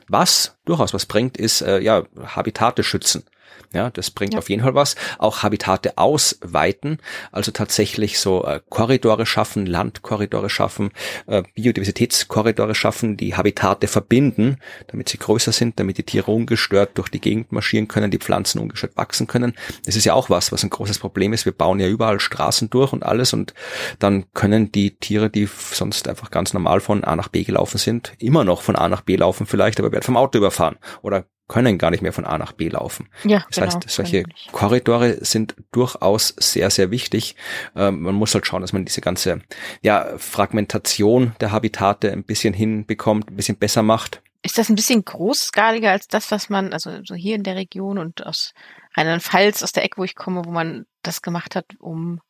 [0.08, 3.24] Was durchaus was bringt, ist äh, ja Habitate schützen.
[3.74, 4.38] Ja, das bringt ja.
[4.38, 4.94] auf jeden Fall was.
[5.18, 6.98] Auch Habitate ausweiten,
[7.32, 10.92] also tatsächlich so äh, Korridore schaffen, Landkorridore schaffen,
[11.26, 17.08] äh, Biodiversitätskorridore schaffen, die Habitate verbinden, damit sie größer sind, damit die Tiere ungestört durch
[17.08, 19.54] die Gegend marschieren können, die Pflanzen ungestört wachsen können.
[19.84, 21.44] Das ist ja auch was, was ein großes Problem ist.
[21.44, 23.54] Wir bauen ja überall Straßen durch und alles und
[23.98, 28.12] dann können die Tiere, die sonst einfach ganz normal von A nach B gelaufen sind,
[28.18, 31.78] immer noch von A nach B laufen vielleicht, aber werden vom Auto überfahren oder können
[31.78, 33.08] gar nicht mehr von A nach B laufen.
[33.24, 37.36] Ja, das genau, heißt, solche Korridore sind durchaus sehr, sehr wichtig.
[37.76, 39.42] Ähm, man muss halt schauen, dass man diese ganze
[39.82, 44.22] ja, Fragmentation der Habitate ein bisschen hinbekommt, ein bisschen besser macht.
[44.42, 47.98] Ist das ein bisschen großskaliger als das, was man, also so hier in der Region
[47.98, 48.52] und aus
[48.94, 52.20] Rheinland-Pfalz, aus der Ecke, wo ich komme, wo man das gemacht hat, um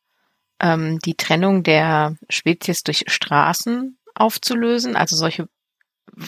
[0.61, 5.47] ähm, die Trennung der Spezies durch Straßen aufzulösen, also solche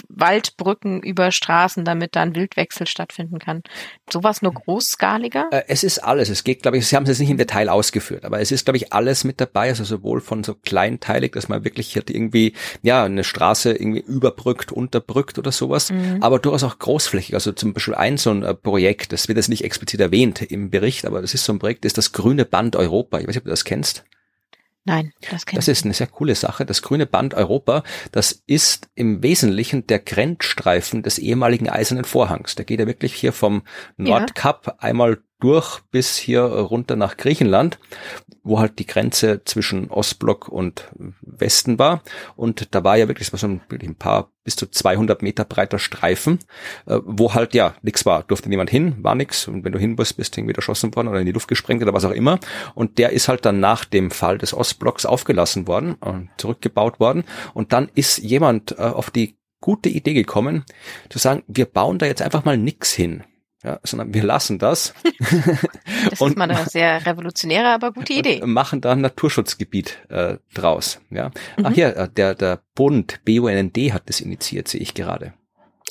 [0.10, 3.63] Waldbrücken über Straßen, damit dann Wildwechsel stattfinden kann.
[4.12, 5.47] Sowas nur großskaliger?
[5.52, 6.30] Äh, es ist alles.
[6.30, 8.65] Es geht, glaube ich, Sie haben es jetzt nicht im Detail ausgeführt, aber es ist,
[8.65, 9.69] glaube ich, alles mit dabei.
[9.69, 15.38] Also sowohl von so kleinteilig, dass man wirklich irgendwie, ja, eine Straße irgendwie überbrückt, unterbrückt
[15.39, 16.17] oder sowas, mhm.
[16.21, 17.34] aber durchaus auch großflächig.
[17.34, 20.69] Also zum Beispiel ein so ein äh, Projekt, das wird jetzt nicht explizit erwähnt im
[20.69, 23.19] Bericht, aber das ist so ein Projekt, das ist das Grüne Band Europa.
[23.19, 24.04] Ich weiß nicht, ob du das kennst.
[24.88, 26.65] Nein, das kennt Das ist eine sehr coole Sache.
[26.65, 32.56] Das grüne Band Europa, das ist im Wesentlichen der Grenzstreifen des ehemaligen Eisernen Vorhangs.
[32.56, 33.63] Der geht ja wirklich hier vom
[33.97, 34.76] Nordkap ja.
[34.80, 37.80] einmal durch bis hier runter nach Griechenland,
[38.48, 40.90] wo halt die Grenze zwischen Ostblock und
[41.22, 42.02] Westen war.
[42.36, 43.62] Und da war ja wirklich so ein,
[43.98, 46.40] paar bis zu 200 Meter breiter Streifen,
[46.86, 48.24] äh, wo halt ja nichts war.
[48.24, 49.48] Durfte niemand hin, war nix.
[49.48, 51.84] Und wenn du hin bist, bist du irgendwie erschossen worden oder in die Luft gesprengt
[51.84, 52.40] oder was auch immer.
[52.74, 57.24] Und der ist halt dann nach dem Fall des Ostblocks aufgelassen worden und zurückgebaut worden.
[57.54, 60.64] Und dann ist jemand äh, auf die gute Idee gekommen,
[61.10, 63.24] zu sagen, wir bauen da jetzt einfach mal nix hin
[63.63, 64.93] ja, sondern wir lassen das.
[66.10, 68.41] das und ist mal eine sehr revolutionäre, aber gute Idee.
[68.46, 71.00] Machen da ein Naturschutzgebiet äh, draus.
[71.10, 71.32] Ja.
[71.58, 71.65] Mhm.
[71.65, 75.34] Ach ja, äh, der, der Bund, BUND hat das initiiert, sehe ich gerade.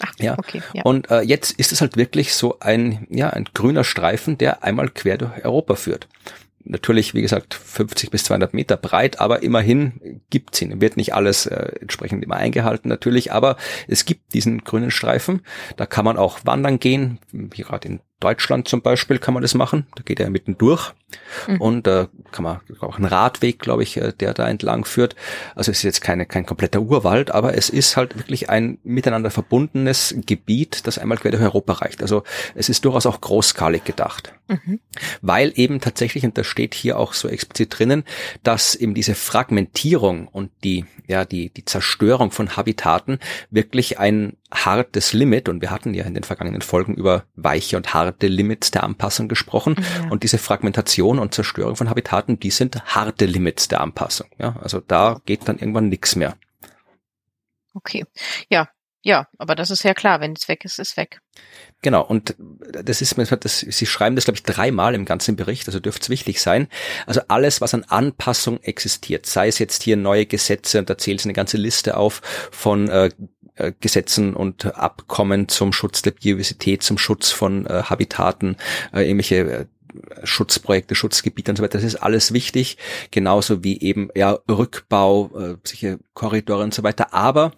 [0.00, 0.38] Ach, ja.
[0.38, 0.62] okay.
[0.74, 0.82] Ja.
[0.82, 4.90] Und äh, jetzt ist es halt wirklich so ein, ja, ein grüner Streifen, der einmal
[4.90, 6.06] quer durch Europa führt
[6.66, 10.80] natürlich, wie gesagt, 50 bis 200 Meter breit, aber immerhin gibt's ihn.
[10.80, 13.56] Wird nicht alles äh, entsprechend immer eingehalten natürlich, aber
[13.88, 15.42] es gibt diesen grünen Streifen.
[15.76, 19.86] Da kann man auch wandern gehen, gerade in Deutschland zum Beispiel kann man das machen.
[19.94, 20.94] Da geht er mitten durch.
[21.46, 21.60] Mhm.
[21.60, 25.14] Und da äh, kann man auch einen Radweg, glaube ich, äh, der da entlang führt.
[25.54, 29.30] Also es ist jetzt keine, kein kompletter Urwald, aber es ist halt wirklich ein miteinander
[29.30, 32.02] verbundenes Gebiet, das einmal quer durch Europa reicht.
[32.02, 32.22] Also
[32.54, 34.32] es ist durchaus auch großskalig gedacht.
[34.48, 34.80] Mhm.
[35.20, 38.04] Weil eben tatsächlich, und das steht hier auch so explizit drinnen,
[38.42, 43.18] dass eben diese Fragmentierung und die, ja, die, die Zerstörung von Habitaten
[43.50, 47.94] wirklich ein hartes Limit, und wir hatten ja in den vergangenen Folgen über weiche und
[47.94, 50.10] harte Limits der Anpassung gesprochen, ja.
[50.10, 54.28] und diese Fragmentation und Zerstörung von Habitaten, die sind harte Limits der Anpassung.
[54.38, 56.36] Ja, also da geht dann irgendwann nichts mehr.
[57.74, 58.04] Okay,
[58.48, 58.68] ja,
[59.06, 61.20] ja, aber das ist ja klar, wenn es weg ist, ist weg.
[61.80, 62.34] Genau, und
[62.72, 66.08] das ist, das, Sie schreiben das, glaube ich, dreimal im ganzen Bericht, also dürfte es
[66.08, 66.66] wichtig sein.
[67.06, 71.22] Also alles, was an Anpassung existiert, sei es jetzt hier neue Gesetze, und da zählt
[71.22, 73.10] eine ganze Liste auf von äh,
[73.56, 78.56] äh, Gesetzen und Abkommen zum Schutz der Biodiversität, zum Schutz von äh, Habitaten,
[78.92, 79.66] äh, irgendwelche äh,
[80.24, 81.78] Schutzprojekte, Schutzgebiete und so weiter.
[81.78, 82.76] Das ist alles wichtig,
[83.10, 87.14] genauso wie eben ja Rückbau, äh, solche Korridore und so weiter.
[87.14, 87.52] Aber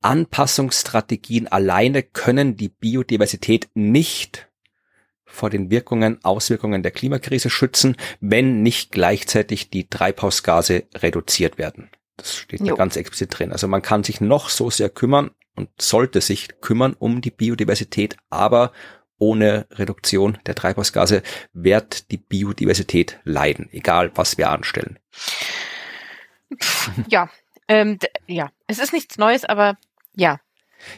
[0.00, 4.48] Anpassungsstrategien alleine können die Biodiversität nicht
[5.24, 11.90] vor den Wirkungen, Auswirkungen der Klimakrise schützen, wenn nicht gleichzeitig die Treibhausgase reduziert werden.
[12.16, 12.66] Das steht jo.
[12.66, 13.52] da ganz explizit drin.
[13.52, 18.16] Also man kann sich noch so sehr kümmern und sollte sich kümmern um die Biodiversität,
[18.30, 18.72] aber
[19.18, 21.22] ohne Reduktion der Treibhausgase
[21.52, 24.98] wird die Biodiversität leiden, egal was wir anstellen.
[27.08, 27.30] Ja,
[27.68, 29.78] ähm, ja, es ist nichts Neues, aber
[30.14, 30.40] ja.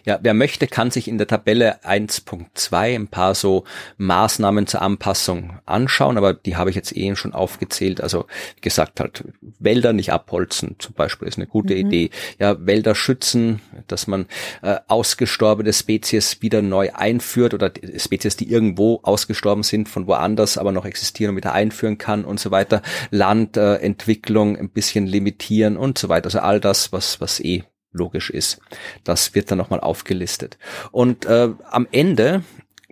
[0.04, 3.64] Ja, wer möchte, kann sich in der Tabelle 1.2 ein paar so
[3.98, 8.00] Maßnahmen zur Anpassung anschauen, aber die habe ich jetzt eben schon aufgezählt.
[8.00, 9.24] Also wie gesagt, halt
[9.58, 11.80] Wälder nicht abholzen zum Beispiel ist eine gute mhm.
[11.80, 12.10] Idee.
[12.38, 14.26] Ja, Wälder schützen, dass man
[14.62, 20.72] äh, ausgestorbene Spezies wieder neu einführt oder Spezies, die irgendwo ausgestorben sind, von woanders aber
[20.72, 22.82] noch existieren und wieder einführen kann und so weiter.
[23.10, 26.26] Landentwicklung äh, ein bisschen limitieren und so weiter.
[26.26, 27.64] Also all das, was, was eh
[27.94, 28.60] logisch ist.
[29.04, 30.58] Das wird dann nochmal aufgelistet.
[30.90, 32.42] Und äh, am Ende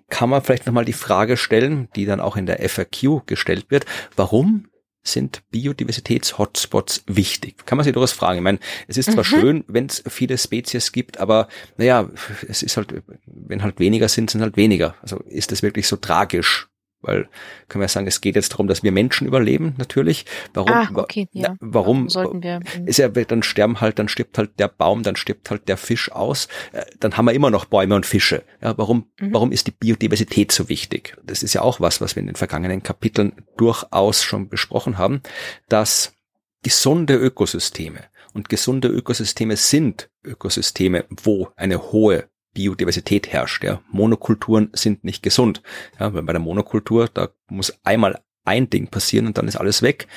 [0.09, 3.87] kann man vielleicht nochmal die Frage stellen, die dann auch in der FAQ gestellt wird,
[4.17, 4.69] warum
[5.05, 7.67] sind Biodiversitäts-Hotspots wichtig?
[7.67, 8.38] Kann man sich durchaus fragen.
[8.38, 9.29] Ich meine, es ist zwar mhm.
[9.29, 12.09] schön, wenn es viele Spezies gibt, aber naja,
[12.49, 14.95] es ist halt, wenn halt weniger sind, sind halt weniger.
[15.03, 16.69] Also ist das wirklich so tragisch?
[17.03, 17.29] Weil
[17.69, 20.25] können wir sagen, es geht jetzt darum, dass wir Menschen überleben, natürlich.
[20.55, 20.73] Warum?
[20.73, 21.51] Ah, okay, ja.
[21.51, 22.09] Na, warum?
[22.09, 22.61] sollten wir?
[22.75, 22.87] Hm.
[22.87, 26.11] Ist ja, dann sterben halt, dann stirbt halt der Baum, dann stirbt halt der Fisch
[26.11, 26.49] aus.
[26.73, 28.45] Äh, dann haben wir immer noch Bäume und Fische.
[28.62, 29.35] Ja, warum, mhm.
[29.35, 31.17] warum ist die Biodiversität so wichtig?
[31.25, 35.23] Das ist ja auch was, was wir in den vergangenen Kapiteln durchaus schon besprochen haben,
[35.69, 36.15] dass
[36.62, 38.01] gesunde Ökosysteme
[38.33, 43.65] und gesunde Ökosysteme sind Ökosysteme, wo eine hohe Biodiversität herrscht.
[43.65, 43.81] Ja.
[43.91, 45.62] Monokulturen sind nicht gesund.
[45.99, 49.83] Ja, weil bei der Monokultur, da muss einmal ein Ding passieren und dann ist alles
[49.83, 50.09] weg.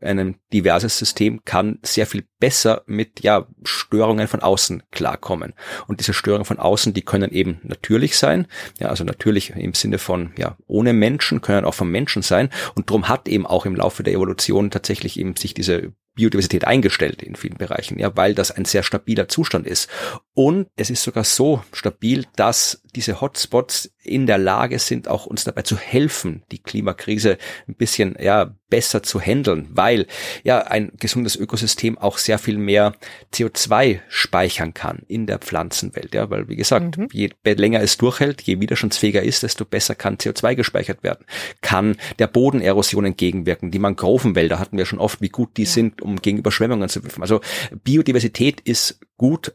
[0.00, 5.54] Ein diverses System kann sehr viel besser mit ja, Störungen von außen klarkommen.
[5.86, 8.48] Und diese Störungen von außen, die können eben natürlich sein,
[8.80, 12.50] ja, also natürlich im Sinne von ja ohne Menschen, können auch von Menschen sein.
[12.74, 17.22] Und darum hat eben auch im Laufe der Evolution tatsächlich eben sich diese Biodiversität eingestellt
[17.22, 19.88] in vielen Bereichen, ja, weil das ein sehr stabiler Zustand ist.
[20.34, 25.44] Und es ist sogar so stabil, dass diese Hotspots in der Lage sind, auch uns
[25.44, 27.36] dabei zu helfen, die Klimakrise
[27.68, 30.06] ein bisschen, ja, besser zu handeln, weil
[30.44, 32.94] ja ein gesundes Ökosystem auch sehr viel mehr
[33.34, 37.08] CO2 speichern kann in der Pflanzenwelt, ja, weil wie gesagt, mhm.
[37.12, 41.26] je länger es durchhält, je widerstandsfähiger ist, desto besser kann CO2 gespeichert werden.
[41.60, 43.70] Kann der Bodenerosion entgegenwirken.
[43.70, 45.68] Die Mangrovenwälder hatten wir schon oft, wie gut die ja.
[45.68, 47.20] sind, um gegen Überschwemmungen zu wirken.
[47.20, 47.42] Also
[47.84, 49.54] Biodiversität ist gut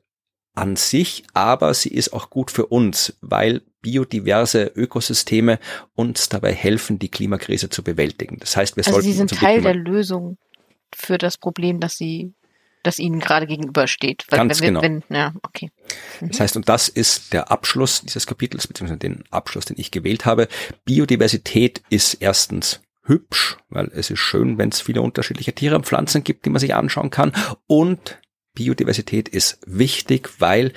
[0.57, 5.59] an sich, aber sie ist auch gut für uns, weil biodiverse Ökosysteme
[5.95, 8.37] uns dabei helfen, die Klimakrise zu bewältigen.
[8.39, 10.37] Das heißt, wir also sollten sie sind Teil der Lösung
[10.93, 12.33] für das Problem, dass sie
[12.83, 14.25] das ihnen gerade gegenübersteht.
[14.29, 14.81] Weil, Ganz wenn, genau.
[14.81, 15.69] Wenn, ja, okay.
[16.21, 16.29] Mhm.
[16.29, 20.25] Das heißt, und das ist der Abschluss dieses Kapitels, beziehungsweise den Abschluss, den ich gewählt
[20.25, 20.47] habe.
[20.85, 26.23] Biodiversität ist erstens hübsch, weil es ist schön, wenn es viele unterschiedliche Tiere und Pflanzen
[26.23, 27.31] gibt, die man sich anschauen kann.
[27.67, 28.19] Und
[28.57, 30.73] Biodiversität ist wichtig, weil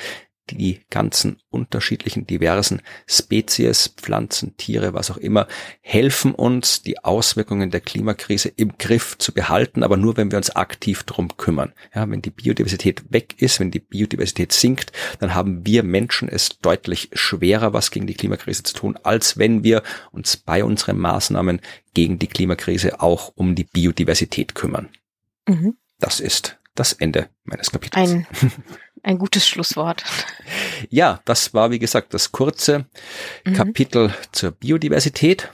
[0.50, 5.46] die ganzen unterschiedlichen, diversen Spezies, Pflanzen, Tiere, was auch immer,
[5.80, 10.50] helfen uns, die Auswirkungen der Klimakrise im Griff zu behalten, aber nur, wenn wir uns
[10.50, 11.72] aktiv drum kümmern.
[11.94, 16.58] Ja, wenn die Biodiversität weg ist, wenn die Biodiversität sinkt, dann haben wir Menschen es
[16.58, 21.60] deutlich schwerer, was gegen die Klimakrise zu tun, als wenn wir uns bei unseren Maßnahmen
[21.94, 24.88] gegen die Klimakrise auch um die Biodiversität kümmern.
[25.48, 25.76] Mhm.
[25.98, 28.10] Das ist das Ende meines Kapitels.
[28.10, 28.26] Ein,
[29.02, 30.02] ein gutes Schlusswort.
[30.88, 32.86] Ja, das war, wie gesagt, das kurze
[33.44, 33.52] mhm.
[33.52, 35.50] Kapitel zur Biodiversität.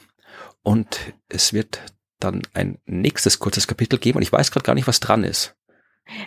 [0.62, 1.80] Und es wird
[2.20, 4.18] dann ein nächstes kurzes Kapitel geben.
[4.18, 5.56] Und ich weiß gerade gar nicht, was dran ist.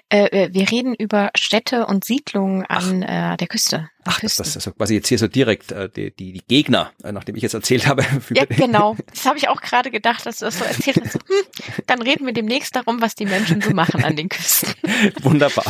[0.10, 3.90] Äh, wir reden über Städte und Siedlungen an äh, der Küste.
[4.06, 6.92] Ach, das, das ist also quasi jetzt hier so direkt äh, die, die, die Gegner,
[7.04, 8.04] äh, nachdem ich jetzt erzählt habe.
[8.32, 8.96] Ja, genau.
[9.14, 11.20] Das habe ich auch gerade gedacht, dass du das so erzählt hast.
[11.30, 14.74] Hm, dann reden wir demnächst darum, was die Menschen so machen an den Küsten.
[15.22, 15.66] Wunderbar.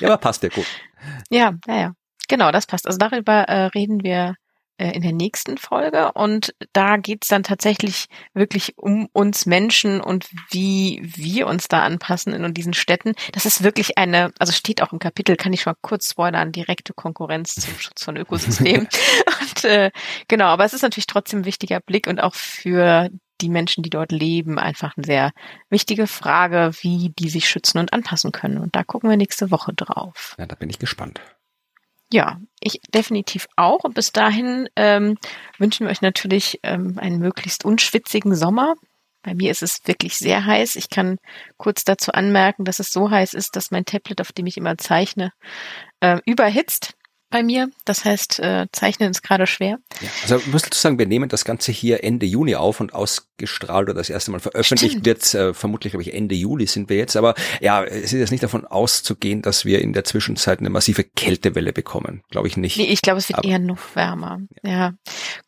[0.00, 0.66] Ja, aber passt ja gut.
[1.30, 1.92] Ja, ja, ja.
[2.28, 2.86] Genau, das passt.
[2.86, 4.36] Also darüber äh, reden wir
[4.76, 6.12] in der nächsten Folge.
[6.12, 12.32] Und da geht's dann tatsächlich wirklich um uns Menschen und wie wir uns da anpassen
[12.32, 13.14] in diesen Städten.
[13.32, 16.52] Das ist wirklich eine, also steht auch im Kapitel, kann ich schon mal kurz spoilern,
[16.52, 18.88] direkte Konkurrenz zum Schutz von Ökosystemen.
[19.40, 19.90] und äh,
[20.28, 23.10] genau, aber es ist natürlich trotzdem ein wichtiger Blick und auch für
[23.40, 25.32] die Menschen, die dort leben, einfach eine sehr
[25.70, 28.58] wichtige Frage, wie die sich schützen und anpassen können.
[28.58, 30.34] Und da gucken wir nächste Woche drauf.
[30.38, 31.20] Ja, da bin ich gespannt.
[32.14, 33.82] Ja, ich definitiv auch.
[33.82, 35.18] Und bis dahin ähm,
[35.58, 38.76] wünschen wir euch natürlich ähm, einen möglichst unschwitzigen Sommer.
[39.24, 40.76] Bei mir ist es wirklich sehr heiß.
[40.76, 41.18] Ich kann
[41.56, 44.78] kurz dazu anmerken, dass es so heiß ist, dass mein Tablet, auf dem ich immer
[44.78, 45.32] zeichne,
[45.98, 46.94] äh, überhitzt
[47.34, 47.68] bei mir.
[47.84, 49.78] Das heißt, äh, Zeichnen ist gerade schwer.
[50.00, 53.88] Ja, also musst du sagen, wir nehmen das Ganze hier Ende Juni auf und ausgestrahlt
[53.88, 57.16] oder das erste Mal veröffentlicht wird äh, vermutlich, glaube ich, Ende Juli sind wir jetzt.
[57.16, 61.02] Aber ja, es ist jetzt nicht davon auszugehen, dass wir in der Zwischenzeit eine massive
[61.02, 62.22] Kältewelle bekommen.
[62.30, 62.76] Glaube ich nicht.
[62.76, 64.38] Nee, ich glaube, es wird Aber, eher noch wärmer.
[64.62, 64.94] Ja, ja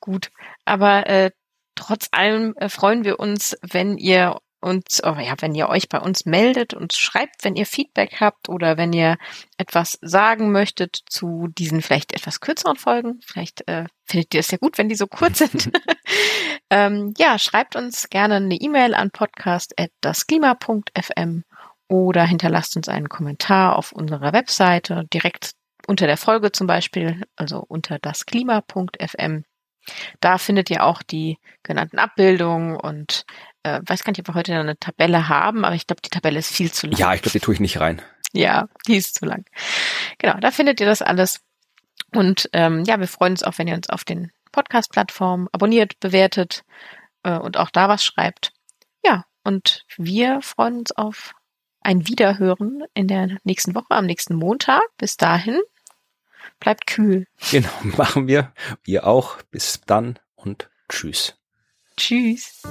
[0.00, 0.32] gut.
[0.64, 1.30] Aber äh,
[1.76, 5.98] trotz allem äh, freuen wir uns, wenn ihr und oh ja, wenn ihr euch bei
[5.98, 9.16] uns meldet und schreibt, wenn ihr Feedback habt oder wenn ihr
[9.58, 14.58] etwas sagen möchtet zu diesen vielleicht etwas kürzeren Folgen, vielleicht äh, findet ihr es ja
[14.58, 15.70] gut, wenn die so kurz sind.
[16.70, 21.44] ähm, ja, schreibt uns gerne eine E-Mail an podcast@dasklima.fm
[21.88, 25.52] oder hinterlasst uns einen Kommentar auf unserer Webseite direkt
[25.86, 29.44] unter der Folge zum Beispiel, also unter dasklima.fm.
[30.20, 33.24] Da findet ihr auch die genannten Abbildungen und
[33.66, 36.38] äh, weiß gar nicht, ob wir heute eine Tabelle haben, aber ich glaube, die Tabelle
[36.38, 36.98] ist viel zu lang.
[36.98, 38.00] Ja, ich glaube, die tue ich nicht rein.
[38.32, 39.44] Ja, die ist zu lang.
[40.18, 41.40] Genau, da findet ihr das alles.
[42.14, 46.64] Und ähm, ja, wir freuen uns auch, wenn ihr uns auf den Podcast-Plattformen abonniert, bewertet
[47.24, 48.52] äh, und auch da was schreibt.
[49.04, 51.34] Ja, und wir freuen uns auf
[51.80, 54.82] ein Wiederhören in der nächsten Woche, am nächsten Montag.
[54.96, 55.60] Bis dahin,
[56.60, 57.26] bleibt kühl.
[57.50, 58.52] Genau, machen wir.
[58.84, 59.42] Ihr auch.
[59.50, 61.36] Bis dann und tschüss.
[61.96, 62.62] Tschüss.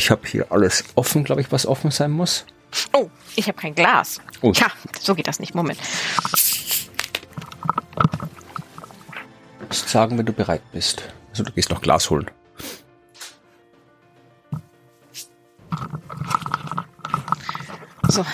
[0.00, 2.46] Ich habe hier alles offen, glaube ich, was offen sein muss.
[2.94, 4.18] Oh, ich habe kein Glas.
[4.40, 4.50] Oh.
[4.50, 5.54] Tja, so geht das nicht.
[5.54, 5.78] Moment.
[9.68, 11.02] Musst sagen, wenn du bereit bist.
[11.28, 12.30] Also du gehst noch Glas holen.
[18.08, 18.24] So,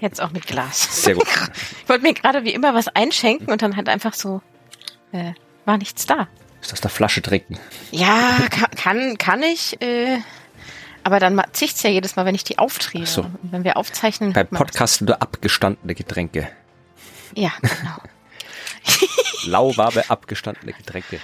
[0.00, 1.02] jetzt auch mit Glas.
[1.02, 1.26] Sehr gut.
[1.82, 4.40] Ich wollte mir gerade wie immer was einschenken und dann halt einfach so,
[5.12, 5.34] äh,
[5.66, 6.28] war nichts da.
[6.62, 7.58] Ist aus der Flasche trinken.
[7.90, 10.18] Ja, kann, kann, kann ich, äh,
[11.04, 12.58] aber dann zieht's ja jedes Mal, wenn ich die.
[12.58, 12.68] Ach
[13.04, 13.22] so.
[13.22, 14.32] Und wenn wir aufzeichnen.
[14.32, 14.70] Bei hat man das.
[14.72, 16.48] Podcast nur abgestandene Getränke.
[17.34, 17.96] Ja, genau.
[19.46, 21.20] Lauwarme abgestandene Getränke.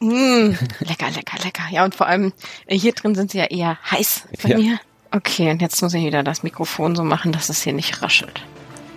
[0.00, 1.62] Mm, lecker, lecker, lecker.
[1.70, 2.32] Ja, und vor allem
[2.66, 4.58] äh, hier drin sind sie ja eher heiß bei Ja.
[4.58, 4.80] mir.
[5.10, 8.42] Okay, und jetzt muss ich wieder das Mikrofon so machen, dass es hier nicht raschelt.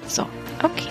[0.07, 0.27] So,
[0.63, 0.87] okay.